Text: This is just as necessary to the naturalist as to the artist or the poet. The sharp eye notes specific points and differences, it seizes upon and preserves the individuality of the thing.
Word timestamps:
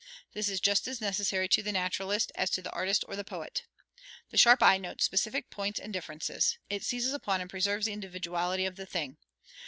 This 0.33 0.49
is 0.49 0.59
just 0.59 0.87
as 0.87 0.99
necessary 0.99 1.47
to 1.49 1.61
the 1.61 1.71
naturalist 1.71 2.31
as 2.33 2.49
to 2.49 2.61
the 2.63 2.71
artist 2.71 3.05
or 3.07 3.15
the 3.15 3.23
poet. 3.23 3.65
The 4.31 4.37
sharp 4.37 4.63
eye 4.63 4.79
notes 4.79 5.03
specific 5.05 5.51
points 5.51 5.79
and 5.79 5.93
differences, 5.93 6.57
it 6.71 6.83
seizes 6.83 7.13
upon 7.13 7.39
and 7.39 7.47
preserves 7.51 7.85
the 7.85 7.93
individuality 7.93 8.65
of 8.65 8.77
the 8.77 8.87
thing. 8.87 9.17